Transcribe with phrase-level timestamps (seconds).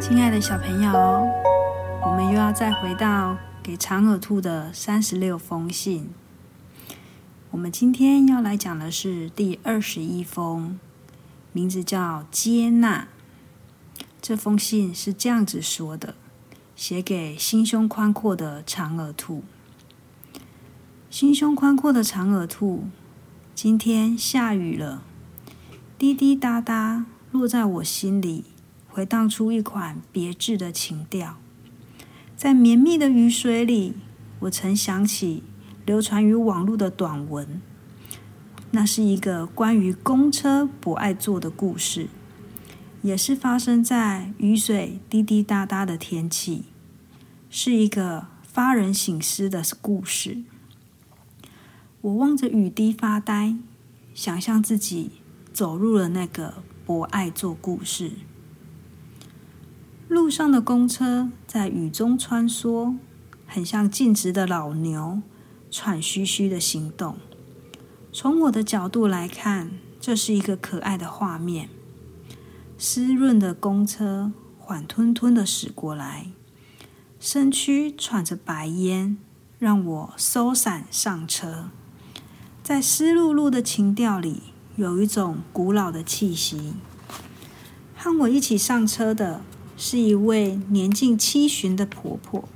[0.00, 0.90] 亲爱的小朋友，
[2.02, 6.12] 我们又要再回到给长耳兔的三十六封信。
[7.52, 10.78] 我们今天要来讲的是第二十一封，
[11.52, 13.08] 名字叫接纳。
[14.22, 16.14] 这封信是这样子说的：
[16.74, 19.44] 写给心胸宽阔的长耳兔。
[21.10, 22.84] 心胸宽阔的长耳兔，
[23.54, 25.02] 今天下雨了，
[25.98, 28.44] 滴滴答答落在我心里。
[28.88, 31.36] 回荡出一款别致的情调，
[32.34, 33.92] 在绵密的雨水里，
[34.40, 35.42] 我曾想起
[35.84, 37.60] 流传于网络的短文。
[38.70, 42.08] 那是一个关于公车不爱坐的故事，
[43.02, 46.64] 也是发生在雨水滴滴答答的天气，
[47.50, 50.42] 是一个发人省思的故事。
[52.00, 53.56] 我望着雨滴发呆，
[54.14, 55.10] 想象自己
[55.52, 58.12] 走入了那个不爱坐故事。
[60.08, 62.96] 路上的公车在雨中穿梭，
[63.46, 65.20] 很像静止的老牛，
[65.72, 67.16] 喘吁吁的行动。
[68.12, 71.70] 从我的角度来看，这是一个可爱的画面。
[72.76, 76.26] 湿润的公车缓吞吞的驶过来，
[77.18, 79.16] 身躯喘着白烟，
[79.58, 81.70] 让我收伞上车。
[82.62, 84.42] 在湿漉漉的情调里，
[84.76, 86.74] 有一种古老的气息。
[87.96, 89.40] 和我一起上车的。
[89.74, 92.48] 是一位年近七旬的婆婆，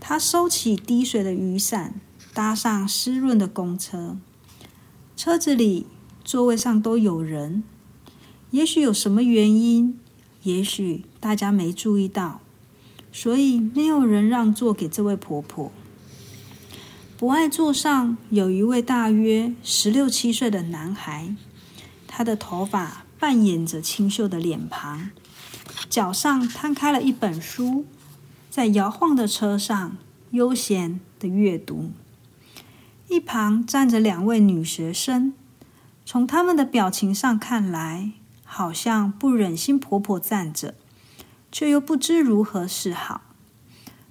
[0.00, 2.00] 她收起滴水的雨伞，
[2.34, 4.18] 搭上湿润的公车。
[5.16, 5.86] 车子里
[6.24, 7.62] 座位上都有人，
[8.50, 9.98] 也许有什么原因，
[10.42, 12.40] 也许大家没注意到，
[13.12, 15.70] 所以没有人让座给这位婆婆。
[17.16, 21.36] 不爱座上有一位大约十六七岁的男孩，
[22.08, 25.10] 他的头发扮演着清秀的脸庞。
[25.88, 27.84] 脚上摊开了一本书，
[28.50, 29.96] 在摇晃的车上
[30.32, 31.92] 悠闲的阅读。
[33.08, 35.34] 一旁站着两位女学生，
[36.04, 38.12] 从他们的表情上看来，
[38.44, 40.74] 好像不忍心婆婆站着，
[41.52, 43.22] 却又不知如何是好。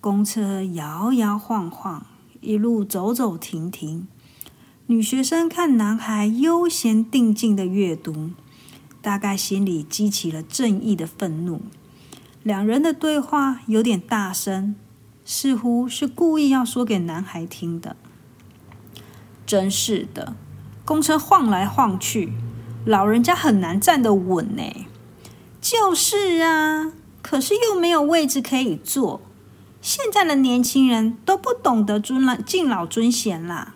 [0.00, 2.06] 公车摇摇晃晃，
[2.40, 4.06] 一路走走停停。
[4.86, 8.30] 女学生看男孩悠闲定静的阅读。
[9.00, 11.60] 大概心里激起了正义的愤怒，
[12.42, 14.74] 两人的对话有点大声，
[15.26, 17.96] 似乎是故意要说给男孩听的。
[19.46, 20.34] 真是的，
[20.84, 22.32] 公车晃来晃去，
[22.84, 24.86] 老人家很难站得稳呢。
[25.60, 29.20] 就是啊，可是又没有位置可以坐。
[29.80, 33.74] 现在的年轻人都不懂得尊老敬老尊贤啦。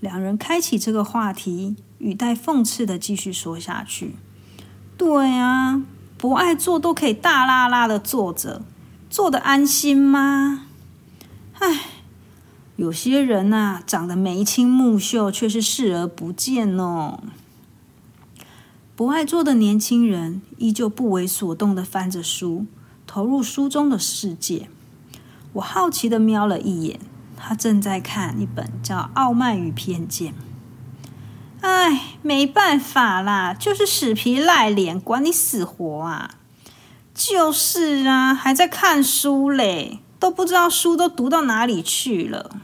[0.00, 1.76] 两人开启这个话题。
[1.98, 4.16] 语带讽刺的继续说下去
[4.98, 5.82] ：“对啊，
[6.18, 8.60] 不爱坐都可以大拉拉的坐着，
[9.08, 10.66] 坐的安心吗？
[11.58, 11.80] 唉，
[12.76, 17.20] 有些人呐，长得眉清目秀，却是视而不见哦。”
[18.94, 22.64] 不爱坐的年轻人依旧不为所动的翻着书，
[23.06, 24.70] 投入书中的世界。
[25.54, 27.00] 我好奇的瞄了一眼，
[27.36, 30.32] 他正在看一本叫《傲慢与偏见》。
[31.60, 36.30] 唉，没办法啦，就是死皮赖脸，管你死活啊！
[37.14, 42.60] 就是啊，还在看书嘞，都不知道书都读到哪里去了。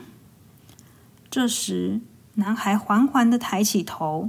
[1.32, 2.02] 这时，
[2.34, 4.28] 男孩缓缓的抬起头，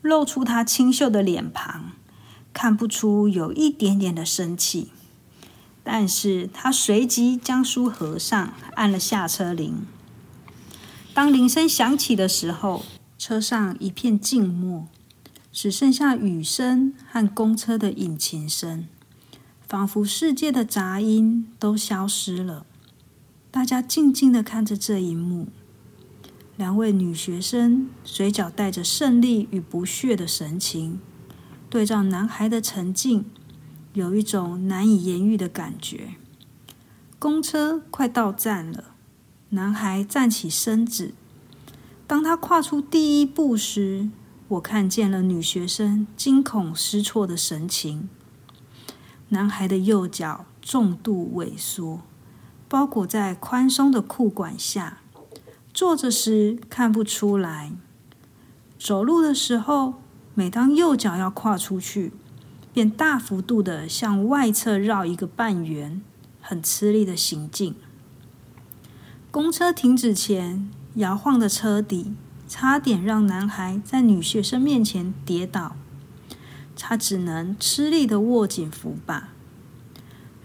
[0.00, 1.90] 露出他清秀的脸庞，
[2.52, 4.92] 看不出有一点点的生气，
[5.82, 9.84] 但是他随即将书合上，按了下车铃。
[11.12, 12.84] 当铃声响起的时候。
[13.18, 14.86] 车上一片静默，
[15.50, 18.86] 只剩下雨声和公车的引擎声，
[19.66, 22.66] 仿佛世界的杂音都消失了。
[23.50, 25.48] 大家静静的看着这一幕。
[26.56, 30.98] 两位女学生嘴角带着胜利与不屑的神情，
[31.68, 33.26] 对照男孩的沉静，
[33.92, 36.14] 有一种难以言喻的感觉。
[37.18, 38.94] 公车快到站了，
[39.50, 41.12] 男孩站起身子。
[42.06, 44.08] 当他跨出第一步时，
[44.48, 48.08] 我看见了女学生惊恐失措的神情。
[49.28, 52.00] 男孩的右脚重度萎缩，
[52.68, 55.00] 包裹在宽松的裤管下，
[55.76, 57.70] 坐着时看不出来。
[58.78, 60.00] 走路的时候，
[60.32, 62.14] 每当右脚要跨出去，
[62.72, 66.00] 便大幅度的向外侧绕一个半圆，
[66.40, 67.74] 很吃力的行进。
[69.30, 72.14] 公车停止前，摇晃的车底
[72.48, 75.76] 差点让男孩在女学生面前跌倒，
[76.74, 79.28] 他只能吃力的握紧扶把。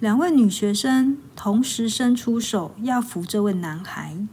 [0.02, 4.28] 两位女学生同时伸出手要扶这位男孩。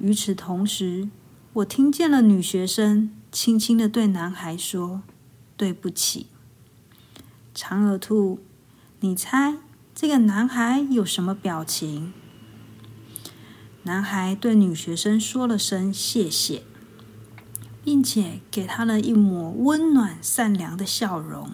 [0.00, 1.08] 与此同时，
[1.52, 5.02] 我听见了女学生轻轻的对男孩说
[5.58, 6.26] ：“对不起。”
[7.54, 8.40] 长耳兔，
[9.00, 9.58] 你猜
[9.94, 12.14] 这个男孩有什么表情？
[13.82, 16.62] 男孩对女学生说了声谢谢，
[17.84, 21.50] 并且给他了一抹温暖善良的笑容。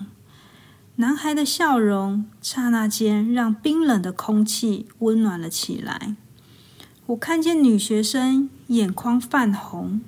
[0.96, 6.16] 男孩的笑容刹那间让冰冷的空气温暖了起来。
[7.06, 10.00] 我看见女学生眼眶泛红，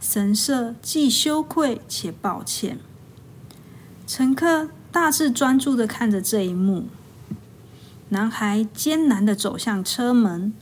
[0.00, 2.80] 神色既羞愧且抱歉。
[4.04, 6.88] 乘客大致专注的看着这一幕。
[8.08, 10.52] 男孩艰难的走向车门，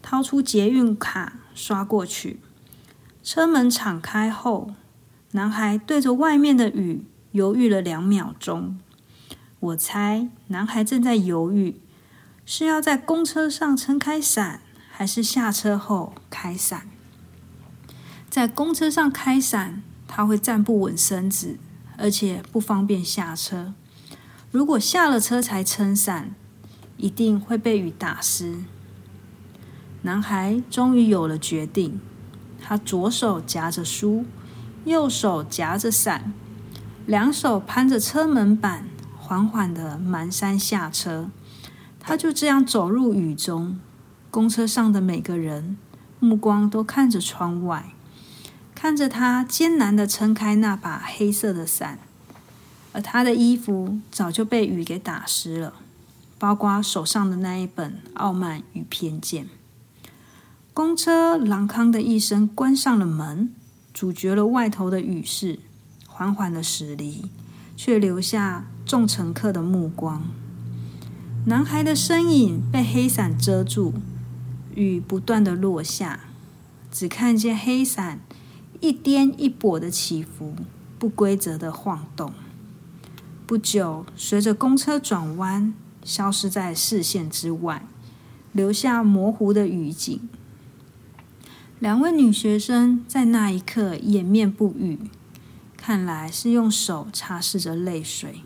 [0.00, 2.38] 掏出捷运卡刷过去。
[3.24, 4.70] 车门敞开后，
[5.32, 8.78] 男孩对着外面的雨犹豫了两秒钟。
[9.58, 11.80] 我猜，男孩正在犹豫，
[12.46, 14.60] 是要在公车上撑开伞。
[14.96, 16.88] 还是下车后开伞，
[18.30, 21.58] 在公车上开伞，他会站不稳身子，
[21.98, 23.74] 而且不方便下车。
[24.52, 26.36] 如果下了车才撑伞，
[26.96, 28.58] 一定会被雨打湿。
[30.02, 32.00] 男孩终于有了决定，
[32.62, 34.24] 他左手夹着书，
[34.84, 36.32] 右手夹着伞，
[37.04, 38.86] 两手攀着车门板，
[39.18, 41.30] 缓缓的蹒跚下车。
[41.98, 43.80] 他就这样走入雨中。
[44.34, 45.76] 公车上的每个人
[46.18, 47.94] 目光都看着窗外，
[48.74, 52.00] 看着他艰难的撑开那把黑色的伞，
[52.92, 55.74] 而他的衣服早就被雨给打湿了，
[56.36, 59.44] 包括手上的那一本《傲慢与偏见》。
[60.72, 63.54] 公车啷康的一声关上了门，
[63.92, 65.60] 阻绝了外头的雨势，
[66.08, 67.30] 缓缓的驶离，
[67.76, 70.24] 却留下众乘客的目光。
[71.46, 73.94] 男孩的身影被黑伞遮住。
[74.74, 76.20] 雨不断的落下，
[76.90, 78.20] 只看见黑伞
[78.80, 80.54] 一颠一簸的起伏，
[80.98, 82.32] 不规则的晃动。
[83.46, 87.86] 不久，随着公车转弯，消失在视线之外，
[88.52, 90.28] 留下模糊的雨景。
[91.78, 94.98] 两位女学生在那一刻掩面不语，
[95.76, 98.40] 看来是用手擦拭着泪水。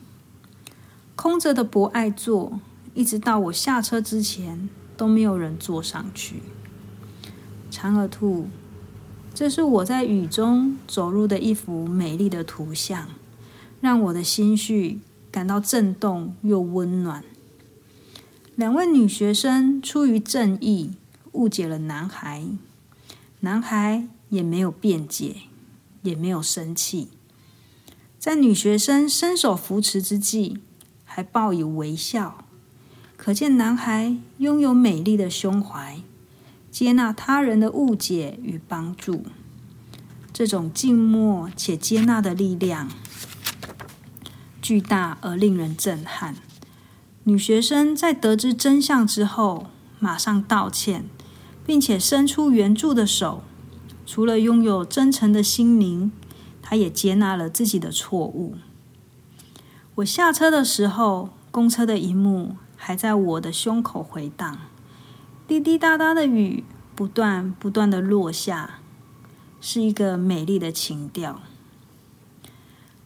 [1.15, 2.61] 空着的博爱座，
[2.95, 4.69] 一直到我下车之前。
[4.99, 6.43] 都没有人坐上去。
[7.71, 8.49] 长耳兔，
[9.33, 13.09] 这是我在雨中走入的一幅美丽的图像，
[13.81, 14.99] 让我的心绪
[15.31, 17.23] 感到震动又温暖。
[18.57, 20.91] 两位女学生出于正义
[21.33, 22.45] 误解了男孩，
[23.41, 25.37] 男孩也没有辩解，
[26.03, 27.07] 也没有生气，
[28.19, 30.59] 在女学生伸手扶持之际，
[31.05, 32.45] 还报以微笑。
[33.19, 36.01] 可见，男孩拥有美丽的胸怀，
[36.71, 39.25] 接纳他人的误解与帮助。
[40.33, 42.89] 这种静默且接纳的力量，
[44.63, 46.37] 巨大而令人震撼。
[47.25, 49.67] 女学生在得知真相之后，
[49.99, 51.05] 马上道歉，
[51.67, 53.43] 并且伸出援助的手。
[54.07, 56.13] 除了拥有真诚的心灵，
[56.63, 58.55] 她也接纳了自己的错误。
[59.97, 62.55] 我下车的时候，公车的一幕。
[62.79, 64.57] 还在我的胸口回荡，
[65.47, 68.79] 滴滴答答的雨不断不断的落下，
[69.61, 71.43] 是一个美丽的情调。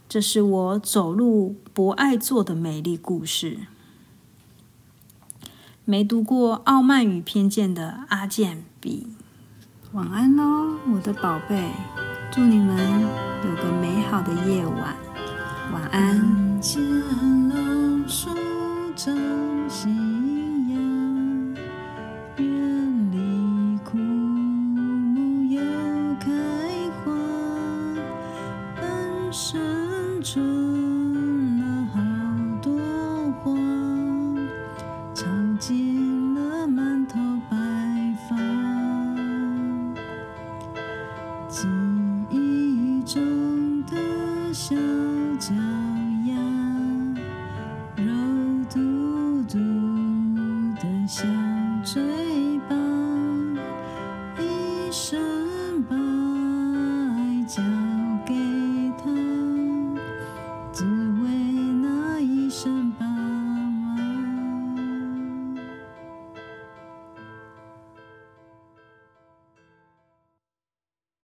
[0.09, 3.61] 这是我走路博爱做的美丽故事。
[5.85, 9.09] 没读过《傲慢与偏见》的阿健比，
[9.93, 11.71] 晚安喽，我的宝贝，
[12.31, 13.03] 祝你们
[13.45, 14.95] 有个美好的夜晚，
[15.73, 16.61] 晚安。